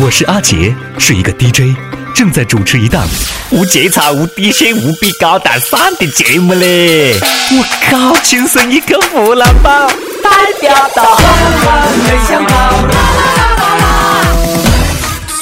[0.00, 1.76] 我是阿杰，是一个 DJ，
[2.14, 3.04] 正在主持一档
[3.50, 7.18] 无节操、无底线、无比高大上的节目嘞！
[7.50, 9.88] 我靠，亲生一个湖南宝，
[10.22, 12.74] 代表到很想跑。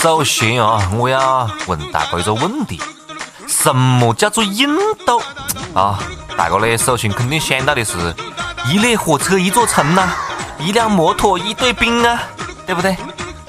[0.01, 2.81] 首先啊，我要问大家一个问题：
[3.47, 5.21] 什么叫做印度
[5.79, 5.99] 啊？
[6.35, 7.93] 大家呢，首先肯定想到的是
[8.71, 10.09] 一列火车一座城呐，
[10.59, 12.23] 一辆摩托一队兵啊，
[12.65, 12.97] 对不对？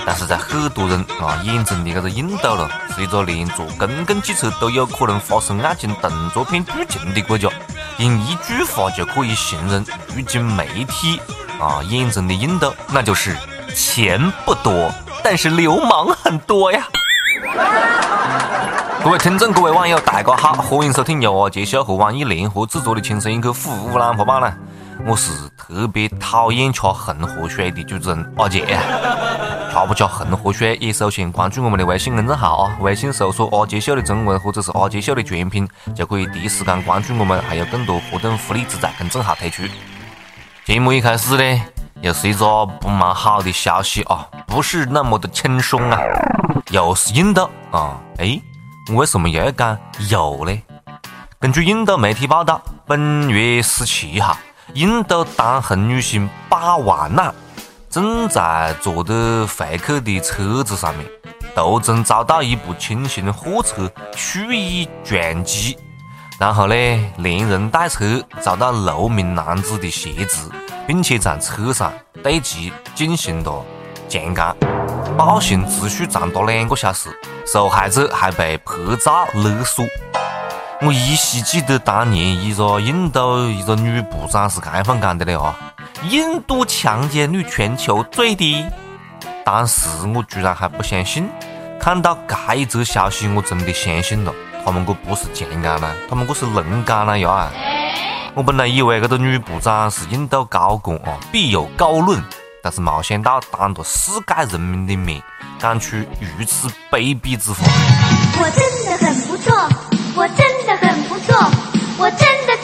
[0.07, 7.49] 但是在很多人啊眼中的这个印度咯，是一个连坐公共汽车都有可能发生爱情动作片剧情的国家。
[7.97, 9.85] 用一句话就可以形容
[10.15, 11.19] 如今媒体
[11.59, 13.35] 啊眼中的印度，那就是
[13.75, 14.89] 钱不多，
[15.21, 16.87] 但是流氓很多呀。
[19.03, 24.53] 各位听众，各位网友，大家好，欢迎收听由阿杰秀和网易联合制作的《轻松一刻湖南话版》呢。
[25.05, 28.65] 我是特别讨厌吃红河水的主持人阿杰。
[29.77, 32.77] 吃不加红河水，也首先关注我们的微信公众号啊！
[32.81, 39.61] 微信搜索“阿杰秀”的中文或者是“阿杰秀”的全拼，就可以第一时间关注我们，还有更多活动福利只在公众号推出。
[40.65, 41.61] 节目一开始呢，
[42.01, 45.99] 又是一个不蛮好的消息啊，不是那么的轻松啊，
[46.71, 48.01] 又是印度啊！
[48.17, 48.41] 哎，
[48.95, 49.77] 为什么又要讲
[50.09, 50.59] 又呢？
[51.39, 54.35] 根据印度媒体报道，本月十七号，
[54.73, 57.31] 印度当红女星巴万娜。
[57.89, 61.05] 正在坐的回去的车子上面，
[61.55, 65.77] 途中遭到一部轻型货车蓄意撞击，
[66.37, 66.73] 然后呢，
[67.17, 70.49] 连人带车遭到六名男子的挟持，
[70.85, 73.65] 并且在车上对其进行了
[74.09, 74.55] 强奸，
[75.17, 77.09] 暴行持续长达两个小时，
[77.45, 79.85] 受害者还被拍照勒索。
[80.81, 85.66] 我依稀记得当年一个印度一个女部长是这样讲的嘞啊。
[86.03, 88.65] 印度强奸率全球最低，
[89.43, 91.27] 当时我居然还不相信，
[91.79, 94.33] 看到这一则消息，我真的相信了。
[94.63, 97.49] 他们这不是强奸了，他们这是轮奸了呀！
[98.33, 102.21] 我本来以为这个女部长是印度高官啊，必有高论，
[102.61, 105.21] 但是没想到当着世界人民的面
[105.57, 107.59] 讲出如此卑鄙之话。
[108.39, 109.53] 我真的很不错，
[110.15, 111.35] 我真的很不错，
[111.97, 112.56] 我真的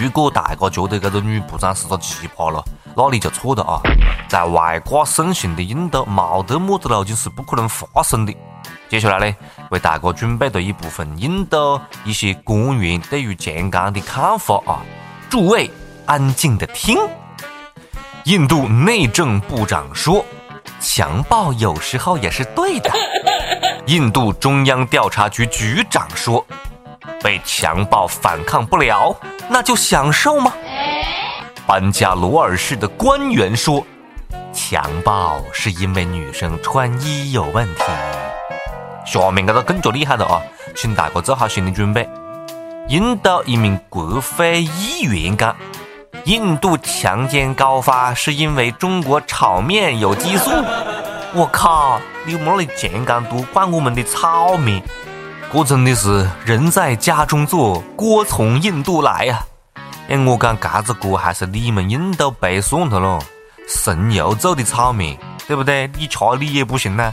[0.00, 2.64] 如果大家觉得这个女部长是个奇葩了，
[2.96, 3.82] 那你就错了啊！
[4.30, 8.34] 在外挂盛行的印度，没得么子路径是不可能发生的。
[8.88, 9.36] 接下来呢，
[9.70, 14.80] 为大家准备了一部分印度一些官员对于强奸的看法啊！
[15.28, 15.70] 诸位
[16.06, 16.96] 安静的听。
[18.24, 20.24] 印度内政部长说
[20.80, 22.90] ：“强暴有时候也是对的。”
[23.84, 26.42] 印度中央调查局局长说
[27.22, 29.14] ：“被强暴反抗不了。”
[29.52, 30.52] 那就享受吗？
[31.66, 33.84] 班加罗尔市的官员说，
[34.52, 37.82] 强暴是因为女生穿衣有问题。
[39.04, 40.40] 下面这个更加厉害了啊，
[40.76, 42.08] 请大家做好心理准备。
[42.88, 45.56] 印度一名国会议员讲，
[46.26, 50.48] 印度强奸高发是因为中国炒面有激素。
[51.34, 54.80] 我靠，你妈的强奸多怪我们的炒面。
[55.52, 59.44] 这真的是人在家中坐，锅从印度来呀！
[60.08, 63.20] 哎，我讲这子锅还是你们印度背算的咯，
[63.66, 65.18] 神油做的炒面，
[65.48, 65.90] 对不对？
[65.98, 67.12] 你吃你也不行呢。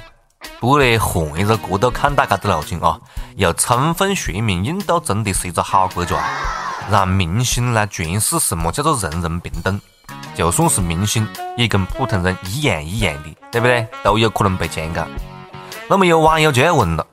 [0.59, 3.00] 不过呢，换一个角度看待这个路径啊，
[3.38, 6.16] 又充分说明印度真的是一个好国家，
[6.92, 9.81] 让明星来诠释什么叫做人人平等。
[10.36, 11.28] 就算是明星，
[11.58, 13.88] 也跟普通人一样一样的，对不对？
[14.03, 15.08] 都有可能被强奸。
[15.90, 17.06] 那么有网友就要问了。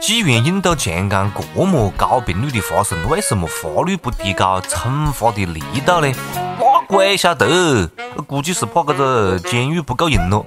[0.00, 6.10] 既然印度强奸这么高频率的发生，为什么法律不提高惩罚的力度呢？
[6.58, 7.86] 那鬼晓得，
[8.26, 10.46] 估计是怕这个监狱不够用咯。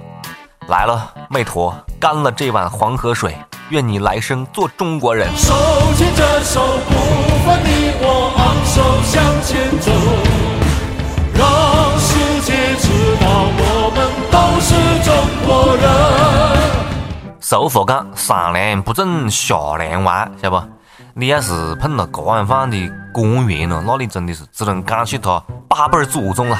[0.66, 3.36] 来了，美陀，干了这碗黄河水，
[3.68, 5.28] 愿你来生做中国人。
[5.36, 5.54] 手
[5.96, 6.92] 牵着手，不
[7.46, 9.92] 分你我，昂首向前走，
[11.32, 12.88] 让世界知
[13.20, 13.24] 道
[13.56, 13.98] 我们
[14.32, 15.14] 都是中
[15.46, 16.53] 国人。
[17.54, 20.66] 俗话讲，上梁不正下梁歪，晓得不？
[21.14, 22.76] 你要是碰到这样范的
[23.12, 26.58] 官员了，那你真的是只能感谢他八辈祖宗了。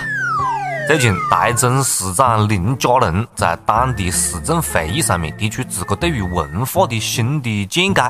[0.87, 8.02] 最近，台中市长林佳龙在当地市政会议上面提出自个对于文化的新的见解，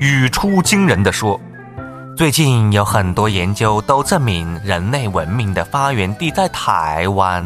[0.00, 1.40] 语出惊人的说
[2.18, 7.44] ：“最近有很多研究都证明，人类文明的发源地在台湾。”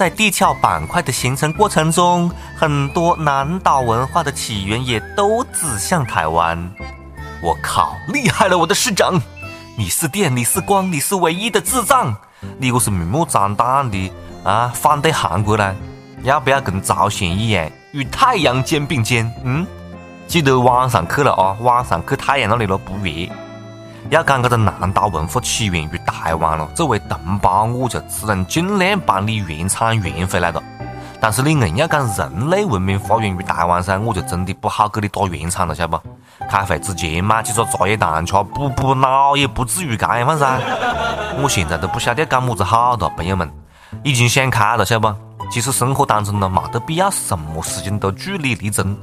[0.00, 6.56] 在地壳板块的形成过程中，很多南岛文化的起源也都指向台湾。
[7.42, 9.20] 我靠，厉害了，我的市长！
[9.76, 12.16] 你是电，你是光，你是唯一的智障！
[12.56, 14.10] 你这是明目张胆的
[14.42, 15.76] 啊，反对韩国呢？
[16.22, 19.30] 要不要跟朝鲜一样与太阳肩并肩？
[19.44, 19.66] 嗯，
[20.26, 23.28] 记得晚上去了啊，晚上去太阳那里了不热。
[24.08, 30.60] 要讲这个南岛文化起源于台湾了，作为同胞，我就只能尽量帮你原厂圆回来了。
[31.20, 36.02] 但是你硬要讲人类文明发源于台湾噻，我就真的不好给你打圆场了，晓得不？
[36.48, 40.58] 开会之前买几个茶叶蛋吃补补脑，也不至于这样噻。
[41.42, 43.48] 我现在都不晓得讲么子好了，朋友们，
[44.02, 45.50] 已经想开了，晓得不？
[45.50, 48.96] 其实生活当中呢，没得必要什么事情都据理力争。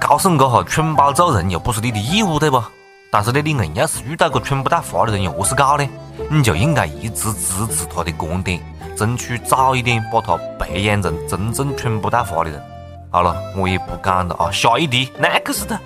[0.00, 2.62] 高兴过后蠢包做人又不是你的义务，对不？
[3.12, 5.84] 但是呢，你硬要是遇到个蠢不带话的人，又何是搞呢？
[6.30, 8.60] 你就应该一直支持他的观点。
[8.96, 12.62] 争取早一点把他培养成真正蠢不带话的人。
[13.10, 14.50] 好了，我也不讲了啊。
[14.52, 15.76] 下一题，next。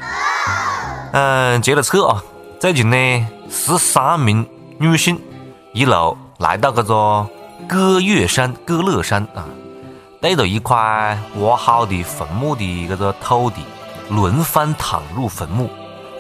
[1.13, 2.23] 嗯，接着扯啊。
[2.61, 4.47] 最近呢，十三名
[4.79, 5.19] 女性
[5.73, 7.27] 一路来到这个
[7.69, 9.47] 歌乐山、歌乐山啊，
[10.21, 13.63] 对着一块挖好的坟墓的这个土地
[14.11, 15.71] 轮番躺入坟墓，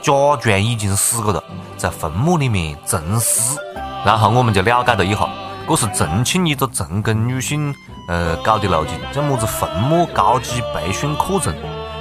[0.04, 1.42] 假装已经死过了，
[1.78, 3.58] 在坟墓里面沉尸。
[4.04, 5.26] 然后我们就了解了一下。
[5.66, 7.74] 这是重庆一个成功女性
[8.06, 11.54] 呃搞的路径，叫么子坟墓高级培训课程，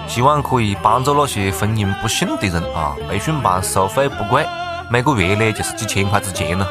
[0.06, 2.94] 希望可以帮助那些婚姻不幸的人啊。
[3.08, 4.46] 培训班收费不贵，
[4.90, 6.68] 每个月呢就是几千块之间呢。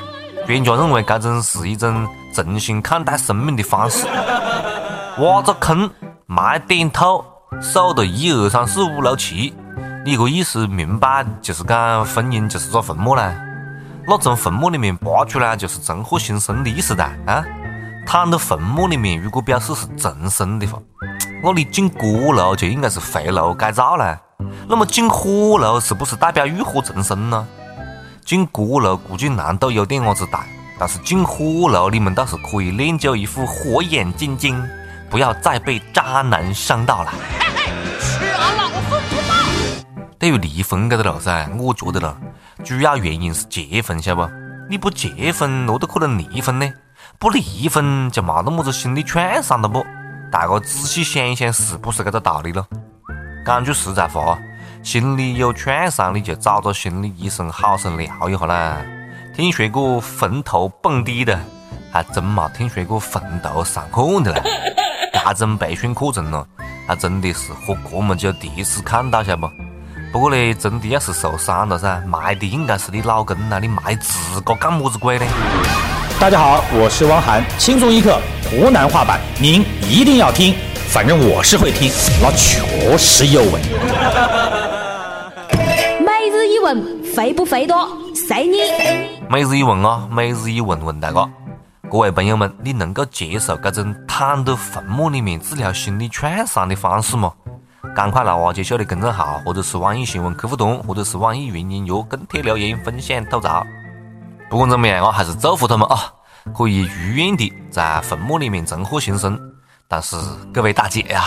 [0.46, 4.06] 专家认为这种是一种重新看待生命的方式。
[5.16, 5.90] 挖个坑，
[6.26, 7.24] 埋点土，
[7.62, 9.54] 数到一二三四五六七，
[10.04, 13.32] 你个意思明白就是讲婚姻就是个坟墓啦。
[14.04, 17.44] 那从坟墓里面拔出来就是重获新生的意思哒啊！
[18.04, 20.80] 躺到坟墓里面，如果表示是重生的话，
[21.40, 24.20] 那你进锅炉就应该是回炉改造了。
[24.68, 27.46] 那么进火炉是不是代表浴火重生呢？
[28.24, 30.44] 进锅炉估计难度有点伢子大，
[30.80, 34.60] 但是进火炉你们倒是可以练就一副火眼金睛，
[35.08, 37.12] 不要再被渣男伤到了。
[40.22, 42.16] 对于离婚这个路噻，我觉得了。
[42.62, 44.24] 主要原因是结婚，晓不？
[44.70, 46.72] 你不结婚，哪都可能离婚呢？
[47.18, 49.84] 不离婚就没得么子心理创伤了不？
[50.30, 52.64] 大家仔细想一想，是不是这个道理咯？
[53.44, 54.38] 讲句实在话，
[54.84, 58.80] 心里有创伤，你就找个心理医生好生聊一下啦。
[59.34, 61.36] 听说过坟头蹦迪的，
[61.90, 64.40] 还真没听说过坟头上课的啦。
[65.34, 66.46] 这种培训课程咯，
[66.86, 69.50] 还真的是和这么久第一次看到，晓不？
[70.12, 75.24] 不过呢，真的要是受伤了噻，埋的应该是你老公呐，你埋自个干么子鬼呢？
[76.20, 80.54] 大家好，我是汪涵，轻松一刻湖南话版，您一定要听，
[80.90, 82.60] 反正我是会听，那确
[82.98, 83.58] 实有味。
[86.04, 87.88] 每日一问，肥不肥多？
[88.14, 88.58] 随你。
[89.30, 91.26] 每日一问啊，每日一问问大家，
[91.90, 97.32] 各位朋友们，你能够接受这种躺在坟墓里面治疗心理创伤的方式吗？
[97.94, 103.62] 赶快来挖接秀的公众号，或者是网易新闻客户端，或者是网易云音乐跟帖留言分享吐槽。
[104.48, 105.98] 不管怎么样，我还是祝福他们啊，
[106.56, 109.38] 可以如愿的在坟墓里面重获新生。
[109.88, 110.16] 但是
[110.54, 111.22] 各位大姐呀，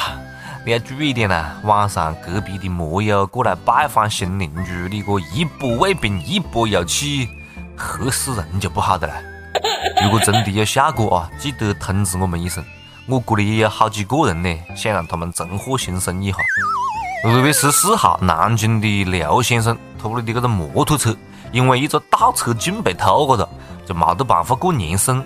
[0.65, 7.29] 你要注意点呐，晚上隔壁的摩友过来拜访新邻居，你个一波未平一波又起，
[7.77, 9.13] 吓死人就不好的了。
[10.03, 12.63] 如果真的有效果啊，记得通知我们一声。
[13.07, 16.37] 我这里也有好几个人呢，想让他们重获新生一下。
[17.23, 21.15] 二月十四号，南京的刘先生拖的这个摩托车，
[21.51, 23.47] 因为一个倒车镜被偷过了，
[23.85, 25.23] 就没得办法过年生，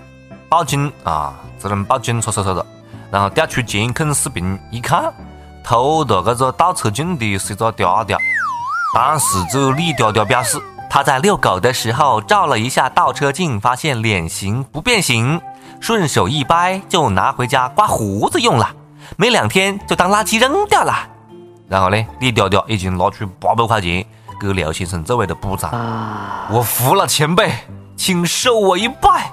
[0.50, 2.66] 报警啊，只能报警察叔叔了。
[3.10, 5.14] 然后调出监控视频一看，
[5.64, 8.18] 偷的这个倒车镜的是一个嗲嗲。
[8.94, 15.40] 当事者李嗲嗲表示，他在遛狗的时候照了一下倒车镜，发现脸型不变形。
[15.80, 18.70] 顺手一掰就拿回家刮胡子用了，
[19.18, 20.94] 没两天就当垃圾扔掉了。
[21.68, 24.04] 然后呢，李调调已经拿出八百块钱
[24.42, 25.70] 给刘先生作为的补偿。
[26.52, 27.54] 我服了前辈，
[27.96, 29.32] 请受我一拜。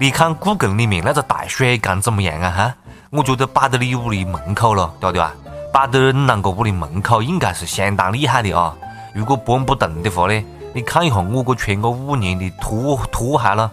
[0.00, 2.50] 你看故宫里面那个大水缸怎么样啊？
[2.50, 2.74] 哈，
[3.10, 5.32] 我觉得摆在你屋里门口了，调调啊，
[5.72, 8.74] 摆在你啷个屋里门口应该是相当厉害的啊。
[9.14, 13.70] 如果搬不动的话呢，你看一下我这穿个五年的拖拖鞋了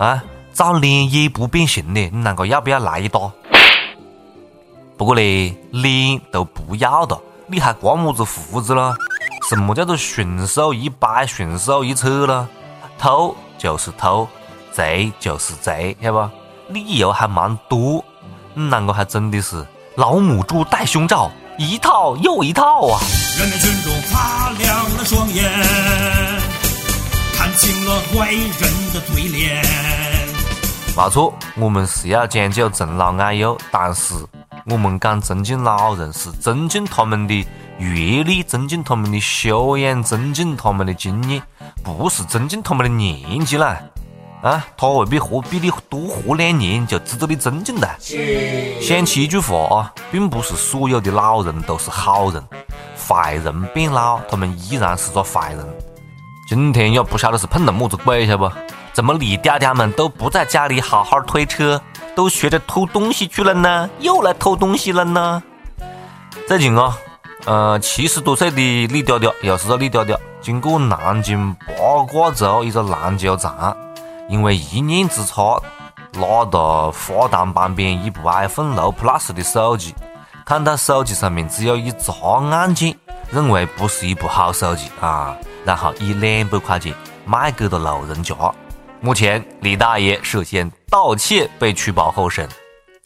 [0.00, 0.22] 啊。
[0.58, 3.20] 照脸也不变形的，你啷个要不要来一打？
[4.96, 8.92] 不过呢，脸都不要了，你还刮么子胡子了？
[9.48, 12.48] 什么叫做顺手一掰，顺手一扯了？
[12.98, 14.26] 偷就是偷，
[14.72, 16.72] 贼就是贼，晓得不？
[16.72, 18.04] 理由还蛮多，
[18.54, 22.98] 你啷个还真的是老母猪戴胸罩，一套又一套啊！
[23.38, 25.48] 人民群众擦亮了双眼，
[27.36, 30.07] 看清了坏人的嘴脸。
[30.98, 34.14] 没错，我们是要讲究尊老爱幼，但是
[34.66, 37.46] 我们讲尊敬老人，是尊敬他们的
[37.78, 41.40] 阅历，尊敬他们的修养，尊敬他们的经验，
[41.84, 43.80] 不是尊敬他们的年纪啦。
[44.42, 47.88] 啊，他未必活比你多活两年就值得你尊敬的。
[48.82, 52.42] 想起一句话啊，并不是所有的老人都是好人，
[53.08, 55.64] 坏人变老，他们依然是个坏人。
[56.48, 58.52] 今天也不晓得是碰到么子鬼，晓得不？
[58.98, 61.80] 怎么李嗲嗲们都不在家里好好推车，
[62.16, 63.88] 都学着偷东西去了呢？
[64.00, 65.40] 又来偷东西了呢？
[66.48, 66.98] 最近啊，
[67.44, 68.56] 呃，七十多岁的
[68.88, 73.76] 李嗲嗲，又是个李嗲嗲，经过南京八卦洲一个篮球场。
[74.28, 75.62] 因为一念之差，
[76.14, 79.94] 拿到花坛旁边一部 iPhone 六 Plus 的手机，
[80.44, 81.98] 看到手机上面只有一个
[82.50, 82.96] 按键，
[83.30, 86.92] 认为不是一部好手机啊，然后以两百块钱
[87.24, 88.34] 卖给了路人甲。
[89.00, 92.48] 目前李大爷涉嫌盗窃被取保候审。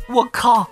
[0.09, 0.67] 我靠，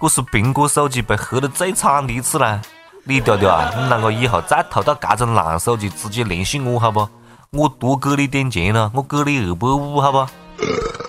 [0.00, 2.60] 这是苹果手机被黑的最惨的一次了！
[3.04, 7.08] 李嗲嗲啊，你啷个以后再偷到这种烂手机，直接联系我好不？
[7.50, 10.26] 我多给你点钱了，我给你二百五，好不？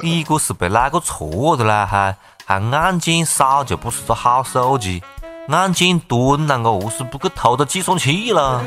[0.02, 1.86] 你这是被哪个错的啦？
[1.86, 5.02] 还还按键少就不是个好手机，
[5.48, 8.62] 按键多你啷个何是不去偷到计算器了？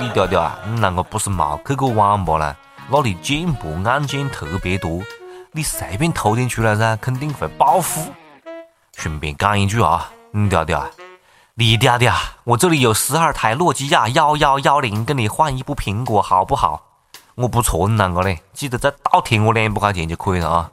[0.00, 2.56] 李嗲嗲啊，你啷个不是没去过网吧呢？
[2.90, 5.02] 那里键盘按键特别多，
[5.52, 8.12] 你随便偷点出来噻，肯定会报复。
[8.96, 10.84] 顺便讲一句啊，你嗲嗲，
[11.54, 12.12] 你嗲嗲，
[12.44, 16.82] 我这里有十二台诺基亚幺幺幺零，跟你换一部苹果好不好？
[17.36, 18.40] 我不错，你啷个嘞？
[18.52, 20.70] 记得再倒贴我两百块钱就可以了啊！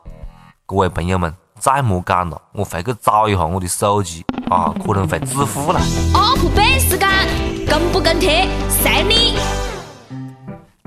[0.66, 5.80] 各位朋友们，再莫讲了，我回去找一下我的手机啊，可能会致富了。
[6.14, 7.10] UP 版时间，
[7.66, 9.71] 跟不跟贴，随你。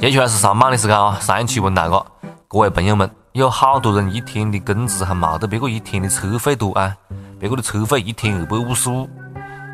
[0.04, 1.18] 接下来是上班的时间啊！
[1.18, 2.04] 上一期问大家，
[2.46, 6.94] 各位朋友们，有好多人一天的工资还冇得别个一天的车费多啊？
[7.40, 9.08] 别个的车费一天二百五十五，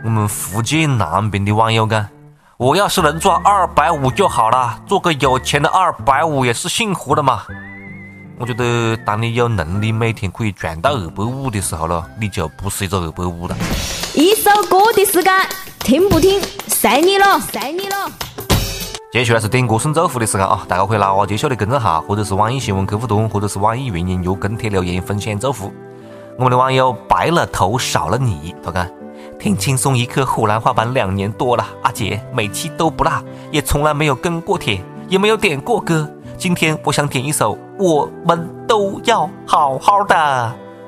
[0.05, 2.09] 我们福建南平的网友讲。
[2.59, 7.43] 我要是能赚二百五就好了，做个有钱的二百五也是幸福的嘛。
[8.39, 13.57] 我觉得，当你有能力每天可以赚到二百五的时候了，你就不是一个二百五了。
[14.15, 15.35] 一首歌的时间，
[15.81, 18.09] 听不听，随你了，随你了。
[19.11, 20.65] 接下来是点歌送祝福的时间啊！
[20.69, 25.73] 大家可以拿阿杰秀的公众号，或者是网易新闻客户端，或者是网易云音乐跟帖留言分享祝福。
[26.37, 28.89] 我们的网友白了头少了你，他看。
[29.37, 36.09] 听轻松一刻湖南话版两年多了，阿杰每期都不落，也从来没有跟过帖，也没有点过歌。
[36.39, 40.15] 今天我想点一首《我们都要好好的》，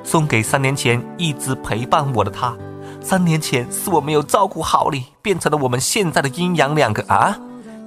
[0.09, 2.55] 送给三年前一直陪伴我的他。
[3.01, 7.37] 三年前是我没有照顾好你，变成了我们现在的阴阳两隔啊！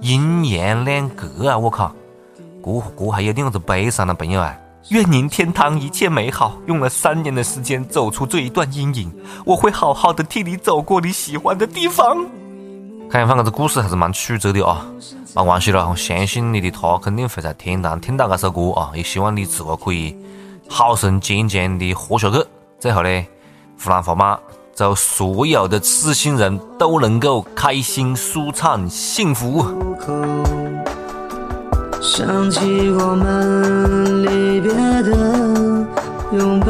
[0.02, 1.58] 阴阳两隔啊！
[1.58, 1.94] 我靠，
[2.64, 4.56] 这这还有点子悲伤的朋友啊！
[4.90, 6.58] 愿您天堂一切美好。
[6.68, 9.12] 用了三年的时间走出这一段阴影，
[9.46, 12.24] 我会好好的替你走过你喜欢的地方。
[13.10, 14.86] 看样这个故事还是蛮曲折的啊，
[15.36, 20.16] 没关系了，我相信你的他肯定会在天堂听到这首歌啊，也希望你自个可以
[20.70, 22.44] 好生坚强的活下去。
[22.80, 23.26] 最后呢，
[23.80, 24.40] 湖南话版
[24.76, 29.64] 祝所有的痴心人都能够开心、舒畅、幸福。
[32.02, 35.16] 想起我们离别的
[36.34, 36.68] 拥抱，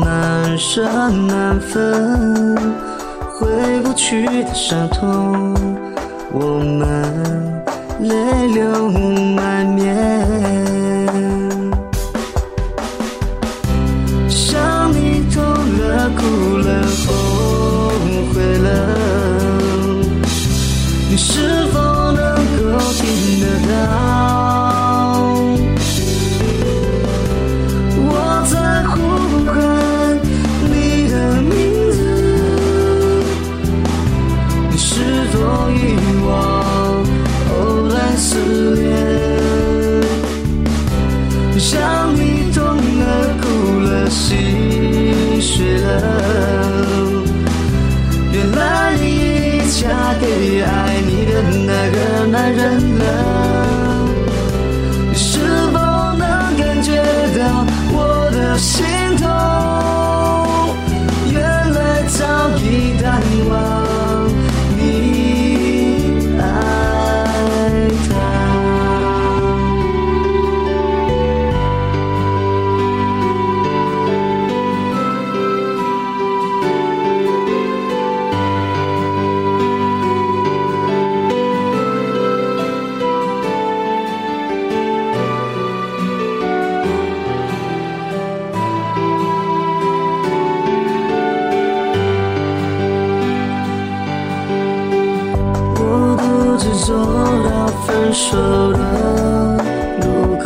[0.00, 2.56] 难舍难分，
[3.38, 5.54] 回不去的伤痛，
[6.32, 7.62] 我们
[8.00, 9.83] 泪流满面。
[58.64, 58.93] See.
[98.34, 98.40] 走
[98.72, 98.78] 的
[100.00, 100.44] 路口，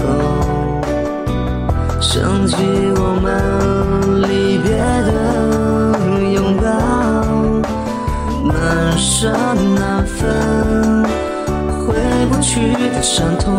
[2.03, 2.55] 想起
[2.97, 3.27] 我们
[4.29, 4.77] 离别
[5.09, 5.11] 的
[6.35, 6.67] 拥抱，
[8.45, 8.53] 满
[8.99, 9.33] 身
[9.75, 11.03] 那份，
[11.87, 11.95] 回
[12.31, 13.57] 不去的伤痛，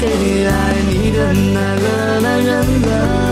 [0.00, 3.23] 给爱你的那个男人了。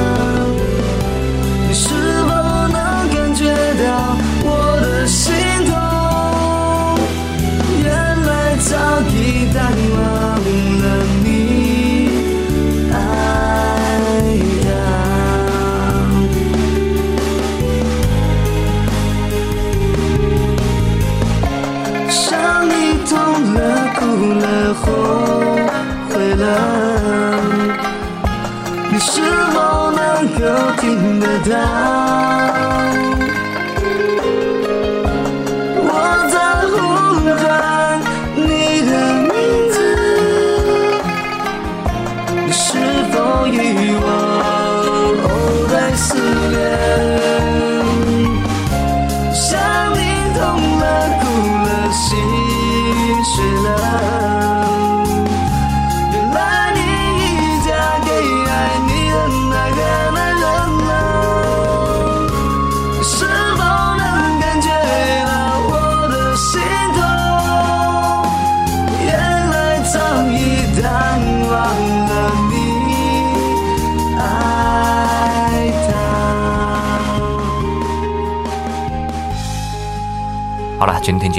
[29.04, 29.20] 是
[29.52, 32.61] 否能够听得到？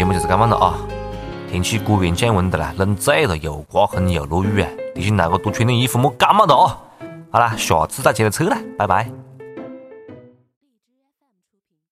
[0.04, 0.76] 节目就是这么了啊！
[1.50, 4.68] 天气果然降温的了，冷醉了，又刮风又落雨啊！
[4.94, 6.78] 提醒大家多穿点衣服，莫感冒的哦！
[7.32, 9.23] 好啦，下次再接着扯了，拜拜。